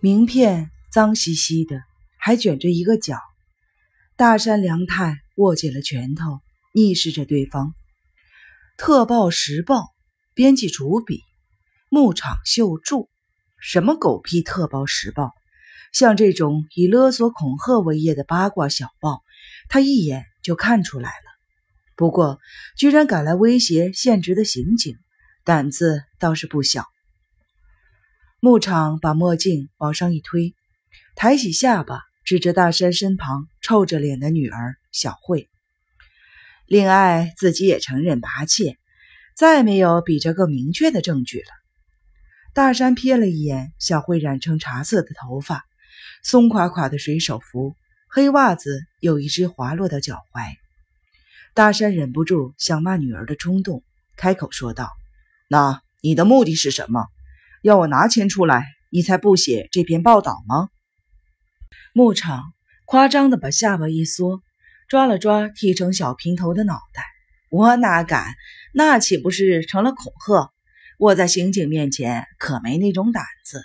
[0.00, 1.82] 名片脏兮兮的，
[2.18, 3.18] 还卷着一个角。
[4.16, 6.38] 大山良太握紧了拳头，
[6.72, 7.74] 逆视着对方。
[8.76, 9.88] 特报时报
[10.34, 11.22] 编辑主笔
[11.90, 13.08] 牧场秀著，
[13.60, 15.32] 什么狗屁特报时报？
[15.92, 19.24] 像这种以勒索恐吓为业的八卦小报，
[19.68, 21.24] 他一眼就看出来了。
[21.96, 22.38] 不过，
[22.76, 24.96] 居然敢来威胁现职的刑警，
[25.44, 26.86] 胆子倒是不小。
[28.40, 30.54] 牧场把墨镜往上一推，
[31.16, 35.48] 抬起下巴，指着大山身旁臭着脸的女儿小慧。
[36.64, 38.78] 另外，自己也承认扒窃，
[39.34, 41.46] 再没有比这更明确的证据了。
[42.54, 45.64] 大山瞥了一眼小慧染成茶色的头发，
[46.22, 47.74] 松垮垮的水手服，
[48.08, 50.54] 黑袜子有一只滑落到脚踝。
[51.54, 53.82] 大山忍不住想骂女儿的冲动，
[54.16, 54.92] 开口说道
[55.50, 57.08] ：“那你的目的是什么？”
[57.62, 60.68] 要我拿钱出来，你才不写这篇报道吗？
[61.92, 62.52] 牧场
[62.84, 64.40] 夸张的把下巴一缩，
[64.88, 67.04] 抓了抓剃成小平头的脑袋。
[67.50, 68.34] 我哪敢？
[68.72, 70.52] 那岂不是成了恐吓？
[70.98, 73.62] 我在刑警面前可没那种胆子。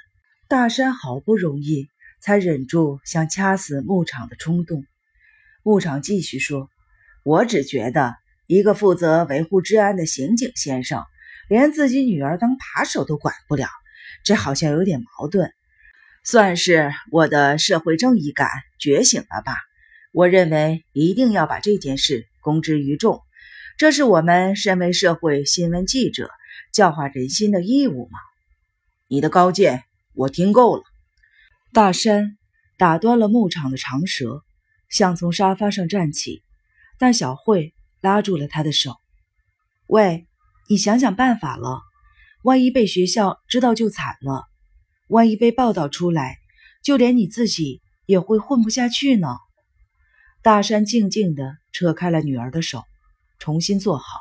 [0.47, 1.87] 大山好不容易
[2.19, 4.83] 才忍住想掐死牧场的冲动。
[5.63, 6.69] 牧场继续说
[7.23, 8.15] ：“我只觉得，
[8.47, 11.03] 一个负责维护治安的刑警先生，
[11.49, 13.67] 连自己女儿当扒手都管不了。”
[14.23, 15.51] 这好像有点矛盾，
[16.23, 19.57] 算是我的社会正义感觉醒了吧？
[20.13, 23.21] 我认为一定要把这件事公之于众，
[23.77, 26.29] 这是我们身为社会新闻记者
[26.71, 28.19] 教化人心的义务嘛？
[29.07, 30.83] 你的高见我听够了。
[31.73, 32.37] 大山
[32.77, 34.43] 打断了牧场的长舌，
[34.89, 36.43] 想从沙发上站起，
[36.97, 38.95] 但小慧拉住了他的手
[39.87, 40.27] ：“喂，
[40.69, 41.81] 你想想办法了。”
[42.43, 44.47] 万一被学校知道就惨了，
[45.07, 46.37] 万一被报道出来，
[46.83, 49.29] 就连你自己也会混不下去呢。
[50.41, 52.83] 大山静静地扯开了女儿的手，
[53.39, 54.19] 重新坐好。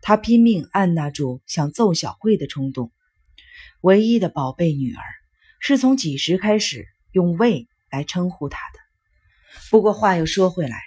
[0.00, 2.90] 他拼命按捺住想揍小慧的冲动。
[3.82, 5.02] 唯一的宝贝女儿，
[5.60, 8.80] 是从几时开始用“喂”来称呼她的？
[9.70, 10.80] 不过话又说回来，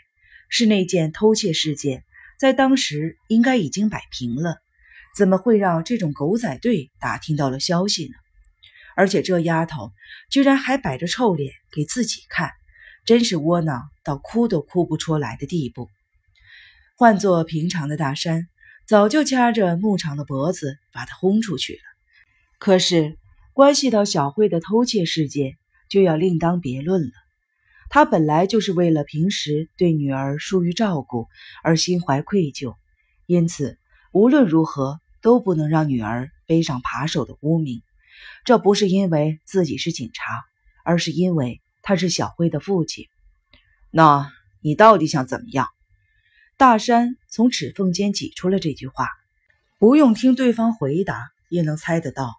[0.49, 2.03] 是那件偷窃事件，
[2.39, 4.57] 在当时应该已经摆平了。
[5.15, 8.15] 怎么会让这种狗仔队打听到了消息呢？
[8.97, 9.91] 而且这丫头
[10.29, 12.51] 居然还摆着臭脸给自己看，
[13.05, 15.89] 真是窝囊到哭都哭不出来的地步。
[16.97, 18.47] 换做平常的大山，
[18.87, 21.79] 早就掐着牧场的脖子把他轰出去了。
[22.57, 23.17] 可是
[23.53, 25.57] 关系到小慧的偷窃事件，
[25.89, 27.11] 就要另当别论了。
[27.89, 31.27] 他本来就是为了平时对女儿疏于照顾
[31.63, 32.75] 而心怀愧疚，
[33.27, 33.77] 因此
[34.11, 34.99] 无论如何。
[35.25, 37.81] 都不能让女儿背上扒手的污名，
[38.43, 40.43] 这不是因为自己是警察，
[40.83, 43.07] 而是因为他是小辉的父亲。
[43.89, 44.31] 那
[44.61, 45.67] 你到底想怎么样？
[46.57, 49.09] 大山从齿缝间挤出了这句话，
[49.79, 52.35] 不用听对方回答也能猜得到，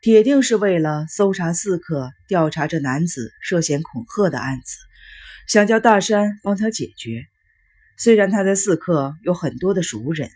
[0.00, 4.78] 铁定是为了搜查刺客调查这男子涉嫌恐吓的案子，
[5.46, 7.26] 想叫大山帮他解决。
[7.98, 10.30] 虽然他在四客有很多的熟人。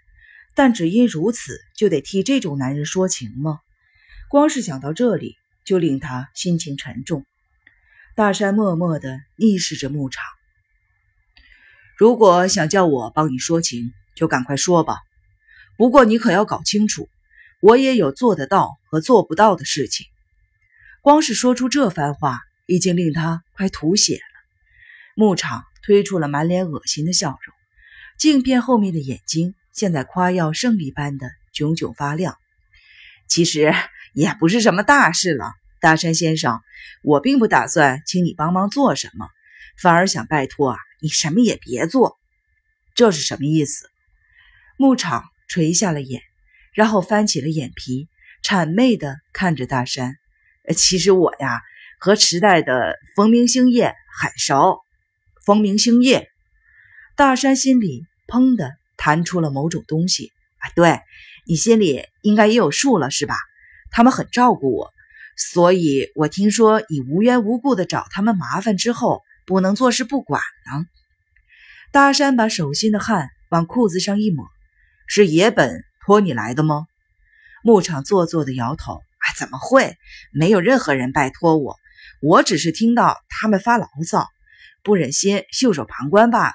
[0.55, 3.59] 但只因如此，就得替这种男人说情吗？
[4.29, 7.25] 光是想到这里，就令他心情沉重。
[8.17, 10.25] 大山默默地逆视着牧场。
[11.97, 14.99] 如果想叫我帮你说情，就赶快说吧。
[15.77, 17.09] 不过你可要搞清楚，
[17.61, 20.07] 我也有做得到和做不到的事情。
[21.03, 24.21] 光是说出这番话，已经令他快吐血了。
[25.17, 27.55] 牧场推出了满脸恶心的笑容，
[28.19, 29.55] 镜片后面的眼睛。
[29.75, 32.39] 现在夸耀胜利般的炯炯发亮，
[33.29, 33.75] 其实
[34.15, 36.61] 也不是什么大事了，大山先生，
[37.03, 39.27] 我并不打算请你帮忙做什么，
[39.77, 42.17] 反而想拜托啊，你什么也别做。
[42.95, 43.91] 这是什么意思？
[44.77, 46.23] 牧场垂下了眼，
[46.73, 48.09] 然后翻起了眼皮，
[48.45, 50.15] 谄媚的看着大山。
[50.77, 51.61] 其实我呀，
[51.99, 54.81] 和时代的风明星夜很熟。
[55.45, 56.31] 风明星夜，
[57.17, 58.77] 大山心里砰的。
[58.97, 60.71] 弹出了某种东西啊！
[60.75, 61.01] 对
[61.47, 63.37] 你心里应该也有数了，是吧？
[63.91, 64.93] 他们很照顾我，
[65.37, 70.87] 所以我听说你无缘无故的找他们麻烦之后，不能坐视不管呢。
[71.93, 74.47] 大山把手心的汗往裤子上一抹，
[75.07, 76.87] 是野本托你来的吗？
[77.63, 79.97] 牧场做作的摇头啊，怎么会？
[80.33, 81.77] 没有任何人拜托我，
[82.21, 84.29] 我只是听到他们发牢骚，
[84.83, 86.55] 不忍心袖手旁观罢了。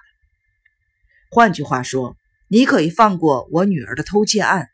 [1.30, 2.19] 换句话说。
[2.52, 4.70] 你可以放过我女儿的偷窃案，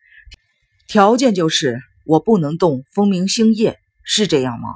[0.88, 4.70] 条件就是我不能动风明星夜，是这样吗？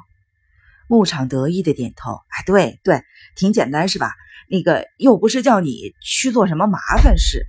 [0.90, 3.04] 牧场得意的点头：“哎，对对，
[3.36, 4.12] 挺简单是吧？
[4.50, 7.46] 那个又不是叫你去做什么麻烦事。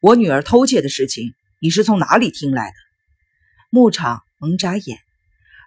[0.00, 2.76] 我女儿偷窃的事情，你是从哪里听来的？”
[3.70, 4.98] 牧场猛眨眼，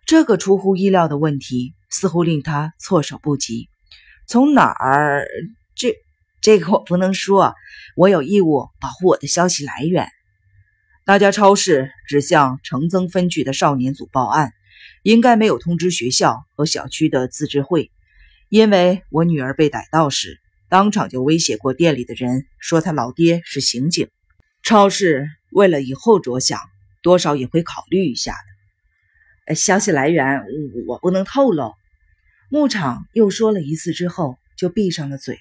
[0.05, 3.69] 这个出乎意料的问题似乎令他措手不及。
[4.27, 5.25] 从哪儿？
[5.75, 5.93] 这
[6.45, 7.55] 这个我不能说，
[7.95, 10.07] 我有义务保护我的消息来源。
[11.03, 14.53] 那家超市只向城增分局的少年组报案，
[15.01, 17.89] 应该没有通知学校和小区的自治会。
[18.47, 20.39] 因为我女儿被逮到时，
[20.69, 24.07] 当场就威胁过店里的人，说他老爹是刑警。
[24.61, 26.59] 超市为了以后着想，
[27.01, 28.35] 多少也会考虑一下
[29.47, 29.55] 的。
[29.55, 30.43] 消息来源
[30.85, 31.73] 我不能透露。
[32.51, 35.39] 牧场又说了一次之后，就闭上了嘴。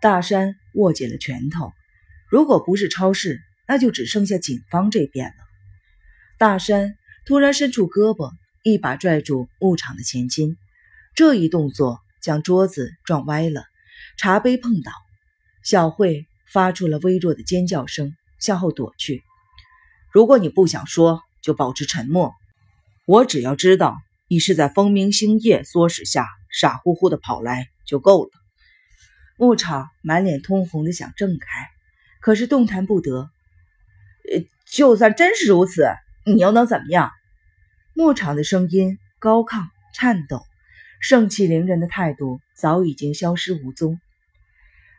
[0.00, 1.72] 大山握紧了拳头。
[2.30, 3.38] 如果不是超市，
[3.68, 5.34] 那就只剩下警方这边了。
[6.38, 6.94] 大山
[7.26, 8.32] 突然伸出胳膊，
[8.62, 10.56] 一把拽住牧场的前襟，
[11.14, 13.64] 这一动作将桌子撞歪了，
[14.16, 14.90] 茶杯碰倒。
[15.62, 19.22] 小慧发出了微弱的尖叫声，向后躲去。
[20.10, 22.32] 如果你不想说，就保持沉默。
[23.06, 23.98] 我只要知道
[24.28, 28.30] 你是在风明星夜唆使下傻乎乎的跑来就够了。
[29.40, 31.46] 牧场满脸通红的想挣开，
[32.20, 33.30] 可是动弹不得。
[34.30, 35.86] 呃，就算真是如此，
[36.26, 37.10] 你又能怎么样？
[37.94, 39.64] 牧场的声音高亢
[39.94, 40.42] 颤抖，
[41.00, 43.98] 盛气凌人的态度早已经消失无踪。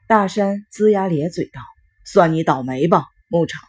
[0.08, 1.62] 大山龇牙咧嘴道
[2.04, 3.62] ：“算你倒霉吧，牧场。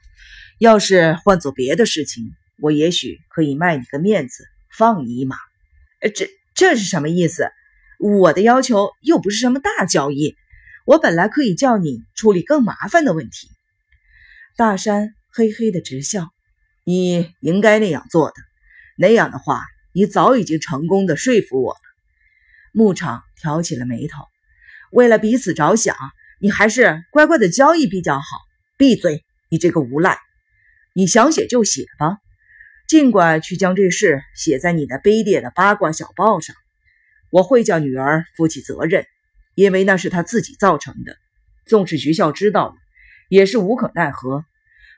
[0.59, 5.37] 要是换做别的事情，我也许可以卖你个面子，放你一马。
[6.01, 7.51] 呃，这这是什么意思？
[7.99, 10.35] 我的要求又不是什么大交易，
[10.85, 13.49] 我本来可以叫你处理更麻烦的问题。”
[14.57, 15.15] 大山。
[15.35, 16.29] 嘿嘿的直笑，
[16.85, 18.35] 你应该那样做的。
[18.99, 19.63] 那样的话，
[19.95, 21.81] 你早已经成功的说服我了。
[22.71, 24.27] 牧场挑起了眉头，
[24.91, 25.97] 为了彼此着想，
[26.39, 28.25] 你还是乖乖的交易比较好。
[28.77, 30.19] 闭嘴，你这个无赖！
[30.93, 32.19] 你想写就写吧，
[32.87, 36.55] 尽管去将这事写在你的卑劣的八卦小报上。
[37.31, 39.07] 我会叫女儿负起责任，
[39.55, 41.17] 因为那是他自己造成的。
[41.67, 42.75] 纵使学校知道了，
[43.29, 44.45] 也是无可奈何。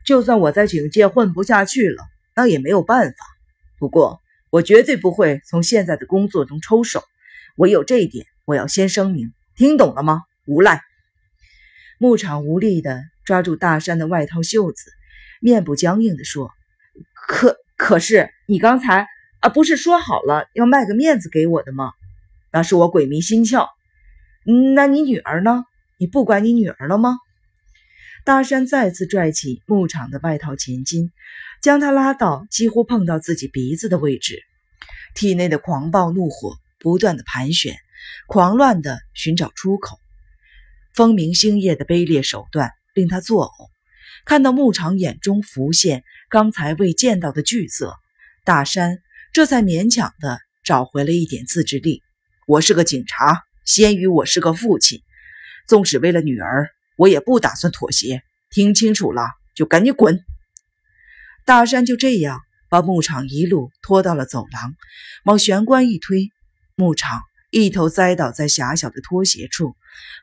[0.05, 2.05] 就算我在警界混不下去了，
[2.35, 3.17] 那也没有办法。
[3.79, 4.21] 不过，
[4.51, 7.03] 我绝对不会从现在的工作中抽手。
[7.57, 9.33] 唯有这一点，我要先声明。
[9.57, 10.23] 听懂了吗？
[10.47, 10.83] 无赖！
[11.99, 14.91] 牧场无力地抓住大山的外套袖子，
[15.41, 16.51] 面部僵硬地说
[17.15, 19.07] ：“可可是，你刚才
[19.41, 21.93] 啊，不是说好了要卖个面子给我的吗？
[22.53, 23.69] 那是我鬼迷心窍。
[24.45, 25.65] 那你女儿呢？
[25.99, 27.19] 你不管你女儿了吗？”
[28.25, 31.13] 大山再次拽起牧场的外套前襟，
[31.63, 34.43] 将他拉到几乎碰到自己鼻子的位置，
[35.15, 37.77] 体内的狂暴怒火不断的盘旋，
[38.27, 39.99] 狂乱的寻找出口。
[40.95, 43.71] 风明星夜的卑劣手段令他作呕。
[44.25, 47.95] 看到牧场眼中浮现刚才未见到的惧色，
[48.45, 48.99] 大山
[49.35, 52.03] 这才勉强的找回了一点自制力。
[52.47, 55.03] 我是个警察，先于我是个父亲，
[55.67, 56.69] 纵使为了女儿。
[56.97, 59.27] 我也不打算妥协，听清楚了
[59.57, 60.23] 就赶紧滚！
[61.45, 64.77] 大山就这样把牧场一路拖到了走廊，
[65.25, 66.31] 往玄关一推，
[66.77, 69.75] 牧场一头栽倒在狭小的拖鞋处，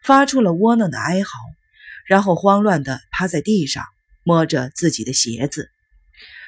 [0.01, 1.29] 发出了窝囊的哀嚎，
[2.07, 3.83] 然后慌乱地趴在地上，
[4.23, 5.69] 摸着自己的鞋子。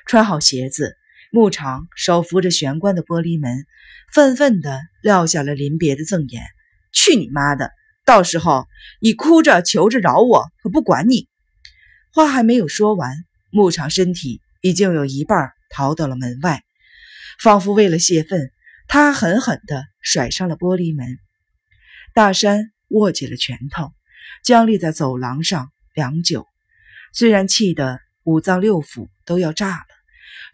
[0.06, 0.96] 穿好鞋子，
[1.32, 3.66] 牧场手扶着玄关的玻璃门，
[4.14, 6.44] 愤愤地撂下了临别的赠言
[6.94, 7.72] ：“去你妈的！”
[8.06, 8.68] 到时候
[9.00, 11.28] 你哭着求着饶我，可不管你。
[12.12, 13.16] 话还没有说完，
[13.50, 16.64] 牧场身体已经有一半逃到了门外，
[17.42, 18.52] 仿佛为了泄愤，
[18.88, 21.18] 他狠狠地甩上了玻璃门。
[22.14, 23.94] 大山握紧了拳头，
[24.44, 26.46] 僵立在走廊上良久。
[27.14, 29.86] 虽然气得五脏六腑都要炸了，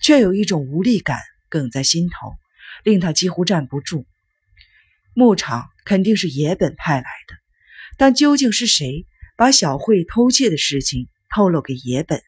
[0.01, 1.19] 却有一种无力感
[1.49, 2.35] 梗在心头，
[2.83, 4.05] 令他几乎站不住。
[5.13, 7.33] 牧场肯定是野本派来的。
[7.97, 12.21] 但究竟是谁把小慧偷窃的事情透露给野本？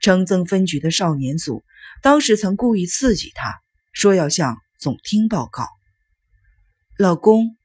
[0.00, 1.62] 城增分局的少年组
[2.02, 3.54] 当时曾故意刺激他，
[3.92, 5.68] 说要向总厅报告。
[6.96, 7.56] 老公，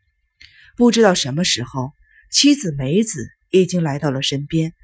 [0.78, 1.94] 不知道什么时候，
[2.32, 4.76] 妻子梅子已经来到了身边，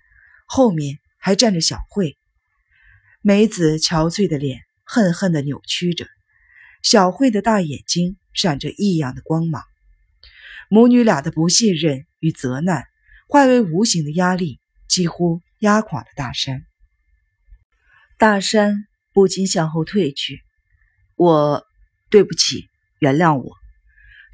[0.48, 2.18] 后面还站着小慧。
[3.22, 6.08] 梅子憔悴的脸恨恨地扭曲着，
[6.82, 9.69] 小慧的大眼睛闪着异样的光芒。
[10.70, 12.06] 母女俩的不信任。
[12.22, 12.84] 与责难
[13.30, 14.60] 化为无形的压力，
[14.90, 16.66] 几乎压垮了大山。
[18.18, 20.42] 大山不禁向后退去。
[21.16, 21.66] 我，
[22.10, 22.68] 对不起，
[23.00, 23.56] 原谅我。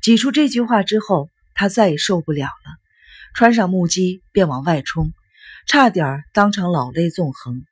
[0.02, 2.78] 挤出这句话之后，他再也受不了了，
[3.36, 5.14] 穿上木屐便往外冲，
[5.68, 7.64] 差点当场老泪纵横。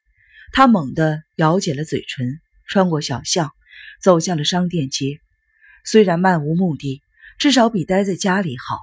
[0.52, 3.52] 他猛地咬紧了嘴唇，穿过小巷，
[4.00, 5.20] 走向了商店街。
[5.84, 7.02] 虽然漫无目的，
[7.38, 8.80] 至少比待在家里好。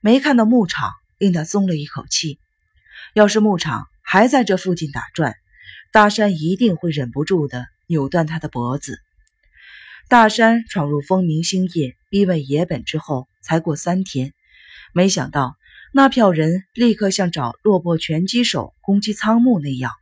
[0.00, 2.38] 没看到牧场，令他松了一口气。
[3.14, 5.34] 要是牧场还在这附近打转，
[5.92, 8.98] 大山一定会忍不住的扭断他的脖子。
[10.08, 14.32] 大山闯入风明星夜逼问野本之后，才过三天，
[14.92, 15.56] 没想到
[15.92, 19.92] 那票人立刻像找落魄拳击手攻击仓木那样，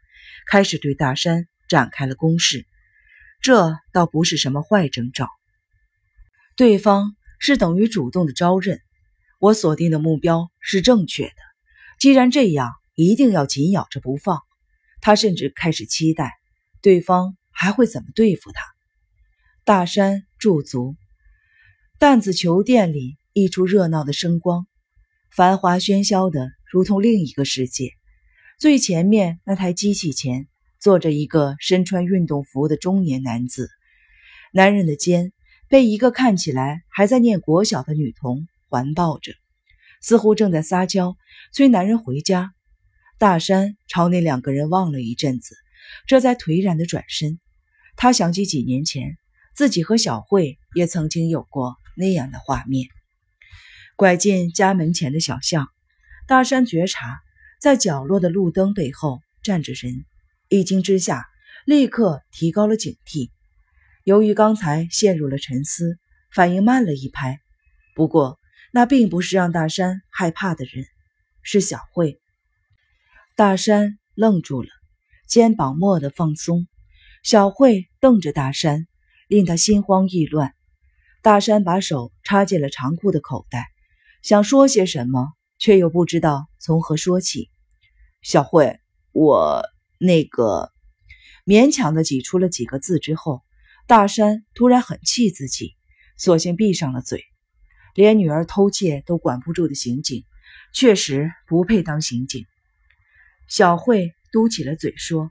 [0.47, 2.67] 开始对大山展开了攻势。
[3.41, 5.29] 这倒不是什么坏征兆。
[6.57, 8.81] 对方是等于主动的招认，
[9.39, 11.35] 我锁定的目标是正确的。
[11.99, 14.41] 既然这样，一定要紧咬着不放。
[15.01, 16.33] 他甚至开始期待
[16.83, 18.65] 对方还会怎么对付他。
[19.65, 20.97] 大山驻足，
[21.99, 24.67] 弹子球店里溢出热闹的声光，
[25.31, 27.93] 繁华喧嚣的如同另一个世界。
[28.59, 30.49] 最前面那台机器前
[30.81, 33.71] 坐着一个身穿运动服的中年男子，
[34.53, 35.33] 男人的肩。
[35.69, 39.33] 被一个看起来还在念国小的女童环抱着，
[40.01, 41.17] 似乎正在撒娇
[41.53, 42.53] 催男人回家。
[43.19, 45.57] 大山朝那两个人望了一阵子，
[46.07, 47.39] 这才颓然的转身。
[47.97, 49.19] 他想起几年前
[49.55, 52.89] 自己和小慧也曾经有过那样的画面。
[53.97, 55.69] 拐进家门前的小巷，
[56.27, 57.19] 大山觉察
[57.61, 60.05] 在角落的路灯背后站着人，
[60.49, 61.27] 一惊之下，
[61.67, 63.31] 立刻提高了警惕。
[64.09, 65.99] 由于刚才陷入了沉思，
[66.33, 67.43] 反应慢了一拍。
[67.95, 68.39] 不过，
[68.73, 70.87] 那并不是让大山害怕的人，
[71.43, 72.19] 是小慧。
[73.37, 74.71] 大山愣住了，
[75.29, 76.67] 肩膀蓦地放松。
[77.23, 78.87] 小慧瞪着大山，
[79.27, 80.55] 令他心慌意乱。
[81.21, 83.67] 大山把手插进了长裤的口袋，
[84.23, 87.51] 想说些什么，却又不知道从何说起。
[88.23, 88.81] 小慧，
[89.13, 89.63] 我
[89.99, 90.73] 那个……
[91.45, 93.43] 勉强的挤出了几个字之后。
[93.89, 95.75] 大山突然很气自己，
[96.19, 97.25] 索性闭上了嘴。
[97.95, 100.25] 连女儿偷窃都管不住的刑警，
[100.75, 102.45] 确实不配当刑警。
[103.49, 105.31] 小慧嘟起了嘴说：“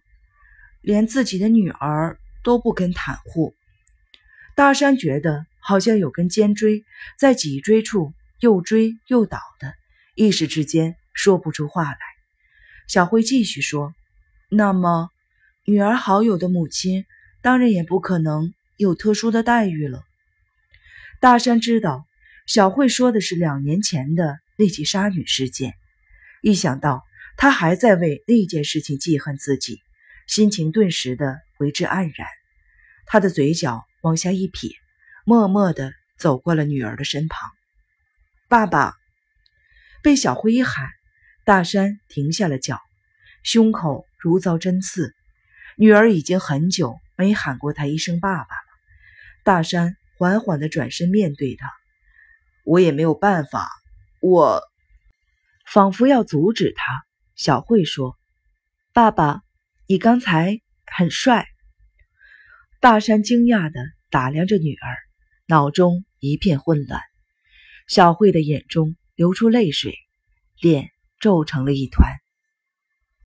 [0.81, 3.53] 连自己的女儿都不肯袒护。”
[4.57, 6.83] 大山觉得好像有根尖锥
[7.19, 9.75] 在脊椎处又追又倒的，
[10.15, 11.99] 一时之间说不出话来。
[12.87, 13.93] 小慧继续说
[14.49, 15.11] ：“那么，
[15.63, 17.05] 女儿好友的母亲？”
[17.41, 20.03] 当然也不可能有特殊的待遇了。
[21.19, 22.05] 大山知道
[22.45, 25.73] 小慧说的是两年前的那起杀女事件，
[26.41, 27.03] 一想到
[27.37, 29.81] 他还在为那件事情记恨自己，
[30.27, 32.27] 心情顿时的为之黯然。
[33.05, 34.71] 他的嘴角往下一撇，
[35.25, 37.49] 默默的走过了女儿的身旁。
[38.49, 38.93] 爸爸
[40.03, 40.89] 被小慧一喊，
[41.45, 42.79] 大山停下了脚，
[43.43, 45.13] 胸口如遭针刺。
[45.77, 46.97] 女儿已经很久。
[47.17, 48.67] 没喊过他一声爸爸了。
[49.43, 51.69] 大山缓缓地转身面对他，
[52.63, 53.69] 我也没有办法。
[54.21, 54.61] 我
[55.65, 57.03] 仿佛要阻止他。
[57.35, 58.17] 小慧说
[58.93, 59.41] ：“爸爸，
[59.87, 61.47] 你刚才很帅。”
[62.81, 64.97] 大山惊讶地打量着女儿，
[65.45, 67.01] 脑中一片混乱。
[67.87, 69.95] 小慧的眼中流出泪水，
[70.59, 72.09] 脸皱成了一团。